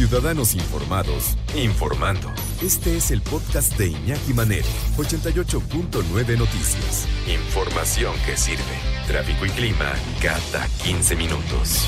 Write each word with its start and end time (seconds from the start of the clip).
Ciudadanos 0.00 0.54
Informados, 0.54 1.36
informando. 1.54 2.28
Este 2.62 2.96
es 2.96 3.10
el 3.10 3.20
podcast 3.20 3.76
de 3.76 3.88
Iñaki 3.88 4.32
Manero, 4.32 4.64
88.9 4.96 6.38
Noticias. 6.38 7.06
Información 7.28 8.14
que 8.24 8.34
sirve. 8.34 8.62
Tráfico 9.06 9.44
y 9.44 9.50
clima 9.50 9.92
cada 10.22 10.66
15 10.84 11.16
minutos. 11.16 11.86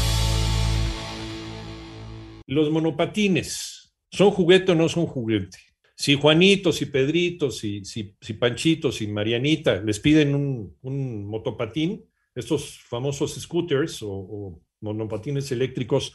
Los 2.47 2.71
monopatines, 2.71 3.95
¿son 4.11 4.31
juguete 4.31 4.73
o 4.73 4.75
no 4.75 4.91
son 4.91 5.07
juguete? 5.07 5.57
Si 5.97 6.15
Juanitos 6.15 6.83
y 6.83 6.87
Pedritos 6.87 7.65
y 7.65 7.83
si, 7.87 8.15
si 8.21 8.35
Panchitos 8.35 9.01
y 9.01 9.07
Marianita 9.07 9.81
les 9.81 10.01
piden 10.01 10.35
un, 10.35 11.27
motopatín, 11.27 12.05
estos 12.35 12.79
famosos 12.79 13.41
scooters 13.41 14.03
o, 14.03 14.11
o 14.11 14.63
monopatines 14.83 15.51
eléctricos, 15.51 16.15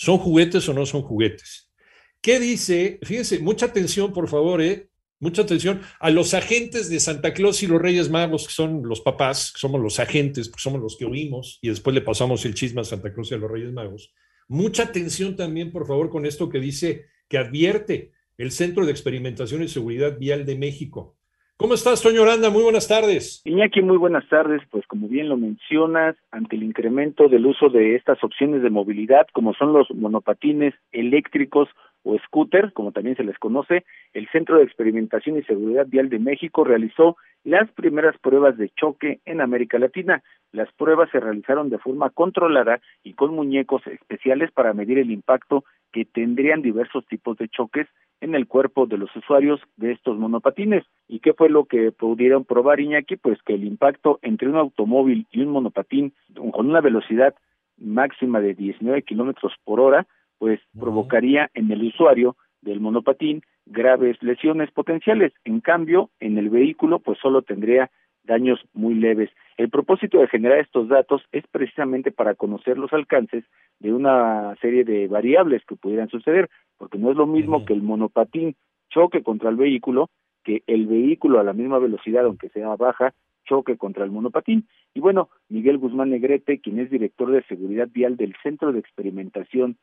¿Son 0.00 0.16
juguetes 0.16 0.68
o 0.68 0.72
no 0.72 0.86
son 0.86 1.02
juguetes? 1.02 1.72
¿Qué 2.20 2.38
dice? 2.38 3.00
Fíjense, 3.02 3.40
mucha 3.40 3.66
atención, 3.66 4.12
por 4.12 4.28
favor, 4.28 4.62
¿eh? 4.62 4.90
Mucha 5.18 5.42
atención 5.42 5.80
a 5.98 6.10
los 6.10 6.34
agentes 6.34 6.88
de 6.88 7.00
Santa 7.00 7.34
Claus 7.34 7.64
y 7.64 7.66
los 7.66 7.82
Reyes 7.82 8.08
Magos, 8.08 8.46
que 8.46 8.52
son 8.52 8.84
los 8.84 9.00
papás, 9.00 9.50
que 9.52 9.58
somos 9.58 9.80
los 9.80 9.98
agentes, 9.98 10.52
somos 10.56 10.80
los 10.80 10.96
que 10.96 11.04
oímos 11.04 11.58
y 11.62 11.70
después 11.70 11.94
le 11.94 12.00
pasamos 12.00 12.44
el 12.44 12.54
chisme 12.54 12.80
a 12.80 12.84
Santa 12.84 13.12
Claus 13.12 13.32
y 13.32 13.34
a 13.34 13.38
los 13.38 13.50
Reyes 13.50 13.72
Magos. 13.72 14.14
Mucha 14.46 14.84
atención 14.84 15.34
también, 15.34 15.72
por 15.72 15.84
favor, 15.84 16.10
con 16.10 16.26
esto 16.26 16.48
que 16.48 16.60
dice, 16.60 17.06
que 17.28 17.38
advierte 17.38 18.12
el 18.36 18.52
Centro 18.52 18.86
de 18.86 18.92
Experimentación 18.92 19.64
y 19.64 19.68
Seguridad 19.68 20.16
Vial 20.16 20.46
de 20.46 20.54
México. 20.54 21.17
¿Cómo 21.60 21.74
estás, 21.74 22.00
Toño 22.00 22.22
Oranda? 22.22 22.50
Muy 22.50 22.62
buenas 22.62 22.86
tardes. 22.86 23.42
Iñaki, 23.44 23.82
muy 23.82 23.96
buenas 23.96 24.28
tardes. 24.28 24.62
Pues 24.70 24.86
como 24.86 25.08
bien 25.08 25.28
lo 25.28 25.36
mencionas, 25.36 26.14
ante 26.30 26.54
el 26.54 26.62
incremento 26.62 27.28
del 27.28 27.46
uso 27.46 27.68
de 27.68 27.96
estas 27.96 28.22
opciones 28.22 28.62
de 28.62 28.70
movilidad, 28.70 29.26
como 29.32 29.52
son 29.54 29.72
los 29.72 29.90
monopatines 29.90 30.72
eléctricos 30.92 31.68
o 32.04 32.16
scooter, 32.20 32.72
como 32.74 32.92
también 32.92 33.16
se 33.16 33.24
les 33.24 33.36
conoce, 33.40 33.84
el 34.12 34.28
Centro 34.28 34.58
de 34.58 34.62
Experimentación 34.62 35.36
y 35.36 35.42
Seguridad 35.42 35.88
Vial 35.88 36.08
de 36.10 36.20
México 36.20 36.62
realizó 36.62 37.16
las 37.42 37.68
primeras 37.72 38.16
pruebas 38.18 38.56
de 38.56 38.70
choque 38.78 39.18
en 39.24 39.40
América 39.40 39.80
Latina. 39.80 40.22
Las 40.52 40.72
pruebas 40.74 41.10
se 41.10 41.18
realizaron 41.18 41.70
de 41.70 41.78
forma 41.78 42.10
controlada 42.10 42.80
y 43.02 43.14
con 43.14 43.34
muñecos 43.34 43.84
especiales 43.88 44.52
para 44.52 44.74
medir 44.74 44.98
el 44.98 45.10
impacto 45.10 45.64
que 45.90 46.04
tendrían 46.04 46.62
diversos 46.62 47.04
tipos 47.08 47.36
de 47.36 47.48
choques 47.48 47.88
en 48.20 48.34
el 48.34 48.46
cuerpo 48.46 48.86
de 48.86 48.98
los 48.98 49.14
usuarios 49.16 49.60
de 49.76 49.92
estos 49.92 50.18
monopatines. 50.18 50.84
¿Y 51.06 51.20
qué 51.20 51.34
fue 51.34 51.48
lo 51.48 51.64
que 51.64 51.92
pudieron 51.92 52.44
probar, 52.44 52.80
Iñaki? 52.80 53.16
Pues 53.16 53.40
que 53.42 53.54
el 53.54 53.64
impacto 53.64 54.18
entre 54.22 54.48
un 54.48 54.56
automóvil 54.56 55.26
y 55.30 55.42
un 55.42 55.48
monopatín 55.48 56.12
con 56.34 56.68
una 56.68 56.80
velocidad 56.80 57.34
máxima 57.76 58.40
de 58.40 58.54
19 58.54 59.02
kilómetros 59.02 59.52
por 59.64 59.80
hora, 59.80 60.06
pues 60.38 60.60
provocaría 60.78 61.50
en 61.54 61.70
el 61.70 61.84
usuario 61.84 62.36
del 62.60 62.80
monopatín 62.80 63.42
graves 63.66 64.20
lesiones 64.22 64.70
potenciales. 64.72 65.32
En 65.44 65.60
cambio, 65.60 66.10
en 66.20 66.38
el 66.38 66.50
vehículo, 66.50 66.98
pues 66.98 67.18
solo 67.20 67.42
tendría 67.42 67.90
daños 68.24 68.60
muy 68.72 68.94
leves. 68.94 69.30
El 69.58 69.70
propósito 69.70 70.20
de 70.20 70.28
generar 70.28 70.60
estos 70.60 70.88
datos 70.88 71.20
es 71.32 71.44
precisamente 71.48 72.12
para 72.12 72.36
conocer 72.36 72.78
los 72.78 72.92
alcances 72.92 73.44
de 73.80 73.92
una 73.92 74.54
serie 74.60 74.84
de 74.84 75.08
variables 75.08 75.64
que 75.66 75.74
pudieran 75.74 76.08
suceder, 76.08 76.48
porque 76.78 76.96
no 76.96 77.10
es 77.10 77.16
lo 77.16 77.26
mismo 77.26 77.64
que 77.64 77.72
el 77.72 77.82
monopatín 77.82 78.54
choque 78.88 79.24
contra 79.24 79.50
el 79.50 79.56
vehículo, 79.56 80.10
que 80.44 80.62
el 80.68 80.86
vehículo 80.86 81.40
a 81.40 81.42
la 81.42 81.54
misma 81.54 81.80
velocidad, 81.80 82.24
aunque 82.24 82.50
sea 82.50 82.76
baja, 82.76 83.14
choque 83.46 83.76
contra 83.76 84.04
el 84.04 84.12
monopatín. 84.12 84.68
Y 84.94 85.00
bueno, 85.00 85.28
Miguel 85.48 85.78
Guzmán 85.78 86.10
Negrete, 86.10 86.60
quien 86.60 86.78
es 86.78 86.88
director 86.88 87.28
de 87.32 87.42
seguridad 87.42 87.88
vial 87.92 88.16
del 88.16 88.36
Centro 88.44 88.72
de 88.72 88.78
Experimentación 88.78 89.76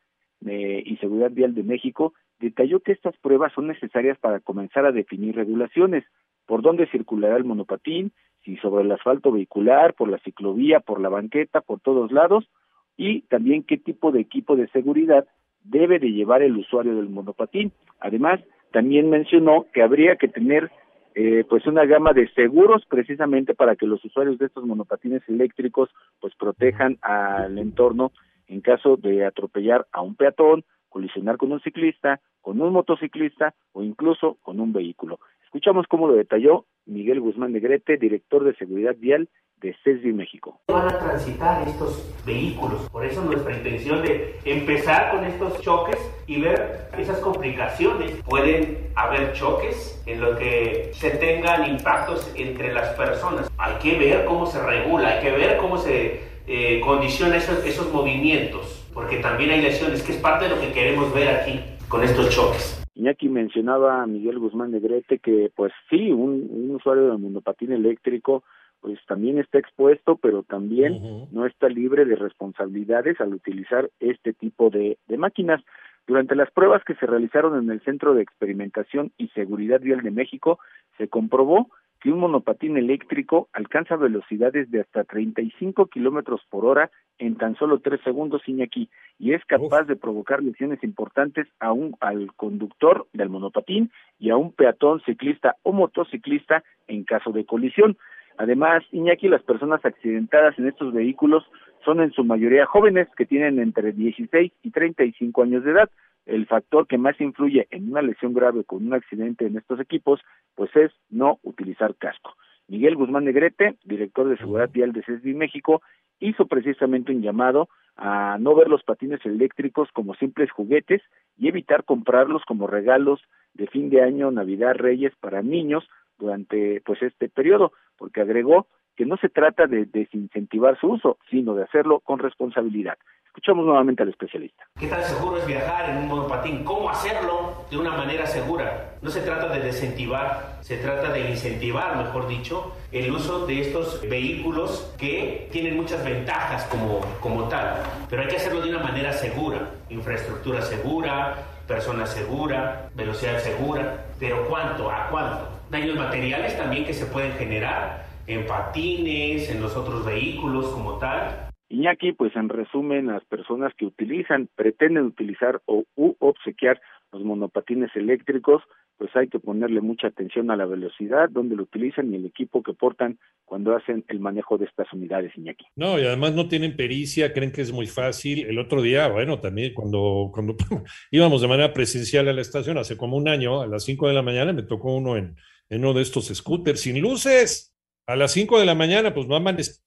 eh, 0.46 0.82
y 0.86 0.96
Seguridad 0.96 1.32
Vial 1.32 1.54
de 1.54 1.64
México, 1.64 2.14
detalló 2.40 2.80
que 2.80 2.92
estas 2.92 3.14
pruebas 3.18 3.52
son 3.52 3.66
necesarias 3.66 4.16
para 4.18 4.40
comenzar 4.40 4.86
a 4.86 4.92
definir 4.92 5.36
regulaciones, 5.36 6.04
por 6.46 6.62
dónde 6.62 6.86
circulará 6.86 7.36
el 7.36 7.44
monopatín, 7.44 8.12
si 8.46 8.56
sobre 8.58 8.84
el 8.84 8.92
asfalto 8.92 9.32
vehicular, 9.32 9.94
por 9.94 10.08
la 10.08 10.18
ciclovía, 10.18 10.78
por 10.78 11.00
la 11.00 11.08
banqueta, 11.08 11.60
por 11.60 11.80
todos 11.80 12.12
lados, 12.12 12.48
y 12.96 13.22
también 13.22 13.64
qué 13.64 13.76
tipo 13.76 14.12
de 14.12 14.20
equipo 14.20 14.54
de 14.54 14.68
seguridad 14.68 15.26
debe 15.64 15.98
de 15.98 16.12
llevar 16.12 16.42
el 16.42 16.56
usuario 16.56 16.94
del 16.94 17.08
monopatín. 17.08 17.72
Además, 17.98 18.40
también 18.70 19.10
mencionó 19.10 19.66
que 19.74 19.82
habría 19.82 20.14
que 20.14 20.28
tener 20.28 20.70
eh, 21.16 21.44
pues 21.48 21.66
una 21.66 21.84
gama 21.86 22.12
de 22.12 22.28
seguros 22.34 22.84
precisamente 22.88 23.54
para 23.54 23.74
que 23.74 23.86
los 23.86 24.04
usuarios 24.04 24.38
de 24.38 24.46
estos 24.46 24.64
monopatines 24.64 25.22
eléctricos 25.28 25.90
pues 26.20 26.34
protejan 26.36 26.98
al 27.02 27.58
entorno 27.58 28.12
en 28.46 28.60
caso 28.60 28.96
de 28.96 29.24
atropellar 29.24 29.86
a 29.90 30.02
un 30.02 30.14
peatón, 30.14 30.62
colisionar 30.88 31.36
con 31.36 31.50
un 31.50 31.60
ciclista, 31.60 32.20
con 32.40 32.60
un 32.60 32.72
motociclista 32.72 33.54
o 33.72 33.82
incluso 33.82 34.36
con 34.42 34.60
un 34.60 34.72
vehículo. 34.72 35.18
Escuchamos 35.56 35.86
cómo 35.88 36.06
lo 36.06 36.16
detalló 36.16 36.66
Miguel 36.84 37.18
Guzmán 37.18 37.54
Negrete, 37.54 37.96
director 37.96 38.44
de 38.44 38.54
Seguridad 38.56 38.94
Vial 38.98 39.30
de 39.62 39.74
CESBI 39.82 40.12
México. 40.12 40.60
Van 40.68 40.86
a 40.86 40.98
transitar 40.98 41.66
estos 41.66 42.14
vehículos, 42.26 42.90
por 42.90 43.06
eso 43.06 43.24
nuestra 43.24 43.56
intención 43.56 44.02
de 44.02 44.34
empezar 44.44 45.12
con 45.12 45.24
estos 45.24 45.58
choques 45.62 45.96
y 46.26 46.42
ver 46.42 46.90
esas 46.98 47.20
complicaciones. 47.20 48.22
Pueden 48.28 48.88
haber 48.96 49.32
choques 49.32 50.02
en 50.04 50.20
los 50.20 50.38
que 50.38 50.90
se 50.92 51.08
tengan 51.12 51.70
impactos 51.70 52.30
entre 52.36 52.74
las 52.74 52.90
personas. 52.90 53.50
Hay 53.56 53.76
que 53.76 53.98
ver 53.98 54.26
cómo 54.26 54.44
se 54.44 54.62
regula, 54.62 55.08
hay 55.08 55.22
que 55.22 55.30
ver 55.30 55.56
cómo 55.56 55.78
se 55.78 56.20
eh, 56.46 56.82
condiciona 56.84 57.38
esos, 57.38 57.64
esos 57.64 57.90
movimientos, 57.90 58.86
porque 58.92 59.20
también 59.20 59.52
hay 59.52 59.62
lesiones, 59.62 60.02
que 60.02 60.12
es 60.12 60.18
parte 60.18 60.50
de 60.50 60.54
lo 60.54 60.60
que 60.60 60.74
queremos 60.74 61.14
ver 61.14 61.28
aquí 61.28 61.58
con 61.88 62.04
estos 62.04 62.28
choques. 62.28 62.85
Iñaki 62.96 63.28
mencionaba 63.28 64.02
a 64.02 64.06
Miguel 64.06 64.38
Guzmán 64.38 64.72
de 64.72 64.80
Grete 64.80 65.18
que 65.18 65.52
pues 65.54 65.72
sí, 65.90 66.10
un, 66.12 66.70
usuario 66.74 67.10
de 67.10 67.18
monopatín 67.18 67.72
eléctrico 67.72 68.42
pues 68.80 68.98
también 69.06 69.38
está 69.38 69.58
expuesto, 69.58 70.16
pero 70.16 70.42
también 70.42 71.26
no 71.32 71.46
está 71.46 71.68
libre 71.68 72.04
de 72.04 72.14
responsabilidades 72.14 73.20
al 73.20 73.34
utilizar 73.34 73.90
este 74.00 74.32
tipo 74.32 74.70
de, 74.70 74.98
de 75.08 75.18
máquinas. 75.18 75.62
Durante 76.06 76.36
las 76.36 76.50
pruebas 76.52 76.84
que 76.84 76.94
se 76.94 77.06
realizaron 77.06 77.60
en 77.60 77.70
el 77.70 77.80
Centro 77.80 78.14
de 78.14 78.22
Experimentación 78.22 79.12
y 79.18 79.28
Seguridad 79.28 79.80
Vial 79.80 80.02
de 80.02 80.12
México, 80.12 80.60
se 80.98 81.08
comprobó 81.08 81.68
que 82.06 82.12
un 82.12 82.20
monopatín 82.20 82.76
eléctrico 82.76 83.48
alcanza 83.52 83.96
velocidades 83.96 84.70
de 84.70 84.82
hasta 84.82 85.02
35 85.02 85.86
kilómetros 85.86 86.40
por 86.48 86.64
hora 86.64 86.88
en 87.18 87.34
tan 87.34 87.56
solo 87.56 87.80
tres 87.80 88.00
segundos, 88.04 88.42
Iñaki, 88.46 88.88
y 89.18 89.32
es 89.32 89.44
capaz 89.44 89.88
de 89.88 89.96
provocar 89.96 90.40
lesiones 90.40 90.84
importantes 90.84 91.48
a 91.58 91.72
un, 91.72 91.96
al 91.98 92.32
conductor 92.34 93.08
del 93.12 93.28
monopatín 93.28 93.90
y 94.20 94.30
a 94.30 94.36
un 94.36 94.52
peatón, 94.52 95.00
ciclista 95.00 95.56
o 95.64 95.72
motociclista 95.72 96.62
en 96.86 97.02
caso 97.02 97.32
de 97.32 97.44
colisión. 97.44 97.96
Además, 98.38 98.84
Iñaki, 98.92 99.26
las 99.26 99.42
personas 99.42 99.84
accidentadas 99.84 100.56
en 100.60 100.68
estos 100.68 100.94
vehículos 100.94 101.42
son 101.84 102.00
en 102.00 102.12
su 102.12 102.22
mayoría 102.22 102.66
jóvenes 102.66 103.08
que 103.16 103.26
tienen 103.26 103.58
entre 103.58 103.90
16 103.90 104.52
y 104.62 104.70
35 104.70 105.42
años 105.42 105.64
de 105.64 105.72
edad, 105.72 105.90
el 106.26 106.46
factor 106.46 106.86
que 106.86 106.98
más 106.98 107.20
influye 107.20 107.66
en 107.70 107.90
una 107.90 108.02
lesión 108.02 108.34
grave 108.34 108.64
con 108.64 108.86
un 108.86 108.94
accidente 108.94 109.46
en 109.46 109.56
estos 109.56 109.80
equipos, 109.80 110.20
pues 110.54 110.74
es 110.76 110.92
no 111.08 111.38
utilizar 111.42 111.94
casco. 111.94 112.34
Miguel 112.68 112.96
Guzmán 112.96 113.24
Negrete, 113.24 113.76
director 113.84 114.28
de 114.28 114.36
Seguridad 114.36 114.70
Vial 114.72 114.92
de 114.92 115.02
CESBI 115.04 115.34
México, 115.34 115.82
hizo 116.18 116.46
precisamente 116.46 117.12
un 117.12 117.22
llamado 117.22 117.68
a 117.96 118.36
no 118.38 118.54
ver 118.54 118.68
los 118.68 118.82
patines 118.82 119.24
eléctricos 119.24 119.88
como 119.92 120.14
simples 120.14 120.50
juguetes 120.50 121.00
y 121.36 121.48
evitar 121.48 121.84
comprarlos 121.84 122.42
como 122.44 122.66
regalos 122.66 123.20
de 123.54 123.68
fin 123.68 123.88
de 123.88 124.02
año, 124.02 124.30
Navidad, 124.30 124.74
Reyes 124.74 125.14
para 125.20 125.42
niños 125.42 125.88
durante 126.18 126.82
pues 126.84 127.02
este 127.02 127.28
periodo, 127.28 127.72
porque 127.96 128.20
agregó 128.20 128.66
que 128.96 129.06
no 129.06 129.16
se 129.18 129.28
trata 129.28 129.66
de 129.66 129.84
desincentivar 129.84 130.78
su 130.80 130.88
uso, 130.88 131.18
sino 131.30 131.54
de 131.54 131.64
hacerlo 131.64 132.00
con 132.00 132.18
responsabilidad. 132.18 132.98
Escuchamos 133.36 133.66
nuevamente 133.66 134.02
al 134.02 134.08
especialista. 134.08 134.64
¿Qué 134.80 134.86
tan 134.86 135.04
seguro 135.04 135.36
es 135.36 135.46
viajar 135.46 135.90
en 135.90 135.98
un 135.98 136.08
monopatín? 136.08 136.64
¿Cómo 136.64 136.88
hacerlo 136.88 137.66
de 137.70 137.76
una 137.76 137.90
manera 137.90 138.24
segura? 138.24 138.94
No 139.02 139.10
se 139.10 139.20
trata 139.20 139.50
de 139.50 139.60
desincentivar, 139.60 140.56
se 140.62 140.78
trata 140.78 141.12
de 141.12 141.32
incentivar, 141.32 141.98
mejor 141.98 142.28
dicho, 142.28 142.72
el 142.92 143.12
uso 143.12 143.46
de 143.46 143.60
estos 143.60 144.00
vehículos 144.08 144.90
que 144.96 145.50
tienen 145.52 145.76
muchas 145.76 146.02
ventajas 146.02 146.64
como, 146.64 147.00
como 147.20 147.46
tal, 147.48 147.82
pero 148.08 148.22
hay 148.22 148.28
que 148.28 148.36
hacerlo 148.36 148.62
de 148.62 148.70
una 148.70 148.82
manera 148.82 149.12
segura, 149.12 149.68
infraestructura 149.90 150.62
segura, 150.62 151.34
persona 151.68 152.06
segura, 152.06 152.88
velocidad 152.94 153.38
segura, 153.40 154.06
pero 154.18 154.48
¿cuánto? 154.48 154.90
¿A 154.90 155.08
cuánto? 155.10 155.46
Daños 155.68 155.94
materiales 155.94 156.56
también 156.56 156.86
que 156.86 156.94
se 156.94 157.04
pueden 157.04 157.32
generar 157.34 158.06
en 158.26 158.46
patines, 158.46 159.50
en 159.50 159.60
los 159.60 159.76
otros 159.76 160.06
vehículos 160.06 160.68
como 160.68 160.94
tal. 160.94 161.45
Iñaki, 161.68 162.12
pues 162.12 162.34
en 162.36 162.48
resumen, 162.48 163.06
las 163.06 163.24
personas 163.24 163.72
que 163.76 163.86
utilizan, 163.86 164.48
pretenden 164.54 165.04
utilizar 165.04 165.60
o 165.66 165.84
u 165.96 166.14
obsequiar 166.20 166.80
los 167.12 167.24
monopatines 167.24 167.90
eléctricos, 167.94 168.62
pues 168.98 169.14
hay 169.14 169.28
que 169.28 169.38
ponerle 169.38 169.80
mucha 169.80 170.08
atención 170.08 170.50
a 170.50 170.56
la 170.56 170.64
velocidad, 170.64 171.28
donde 171.28 171.56
lo 171.56 171.64
utilizan 171.64 172.12
y 172.12 172.16
el 172.16 172.24
equipo 172.24 172.62
que 172.62 172.72
portan 172.72 173.18
cuando 173.44 173.76
hacen 173.76 174.04
el 174.08 174.20
manejo 174.20 174.58
de 174.58 174.64
estas 174.64 174.90
unidades, 174.92 175.32
Iñaki. 175.36 175.66
No, 175.76 175.98
y 175.98 176.04
además 176.06 176.34
no 176.34 176.48
tienen 176.48 176.76
pericia, 176.76 177.32
creen 177.32 177.52
que 177.52 177.62
es 177.62 177.72
muy 177.72 177.86
fácil. 177.86 178.46
El 178.46 178.58
otro 178.58 178.80
día, 178.80 179.08
bueno, 179.08 179.40
también 179.40 179.74
cuando, 179.74 180.30
cuando 180.32 180.56
íbamos 181.10 181.42
de 181.42 181.48
manera 181.48 181.72
presencial 181.72 182.28
a 182.28 182.32
la 182.32 182.40
estación, 182.40 182.78
hace 182.78 182.96
como 182.96 183.16
un 183.16 183.28
año, 183.28 183.60
a 183.60 183.66
las 183.66 183.84
5 183.84 184.08
de 184.08 184.14
la 184.14 184.22
mañana, 184.22 184.52
me 184.52 184.62
tocó 184.62 184.94
uno 184.94 185.16
en, 185.16 185.36
en 185.68 185.80
uno 185.80 185.94
de 185.94 186.02
estos 186.02 186.26
scooters 186.26 186.80
sin 186.80 187.00
luces. 187.00 187.72
A 188.06 188.14
las 188.16 188.32
5 188.32 188.60
de 188.60 188.66
la 188.66 188.74
mañana, 188.74 189.12
pues 189.12 189.26
no 189.26 189.34
amanece 189.36 189.85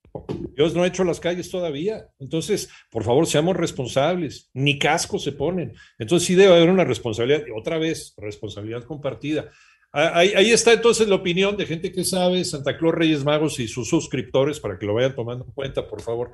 Dios 0.56 0.74
no 0.74 0.84
ha 0.84 0.88
hecho 0.88 1.04
las 1.04 1.20
calles 1.20 1.50
todavía. 1.50 2.08
Entonces, 2.20 2.70
por 2.90 3.04
favor, 3.04 3.28
seamos 3.28 3.56
responsables. 3.56 4.50
Ni 4.54 4.78
casco 4.80 5.20
se 5.20 5.32
ponen. 5.32 5.74
Entonces, 5.98 6.28
sí 6.28 6.36
debe 6.36 6.56
haber 6.56 6.70
una 6.70 6.84
responsabilidad. 6.84 7.44
Otra 7.56 7.78
vez, 7.78 8.14
responsabilidad 8.18 8.84
compartida. 8.84 9.50
Ah, 9.92 10.12
ahí, 10.14 10.34
ahí, 10.36 10.52
está 10.52 10.74
entonces 10.74 11.08
la 11.08 11.16
opinión 11.16 11.58
de 11.58 11.66
gente 11.66 11.92
que 11.92 12.04
sabe, 12.04 12.44
Santa 12.46 12.78
Claus 12.78 12.94
Reyes 12.94 13.24
Magos 13.24 13.60
y 13.60 13.68
sus 13.68 13.90
suscriptores, 13.90 14.60
para 14.60 14.78
que 14.78 14.86
lo 14.86 14.94
vayan 14.94 15.16
tomando 15.16 15.46
en 15.46 15.52
cuenta, 15.52 15.88
por 15.88 16.02
favor. 16.02 16.32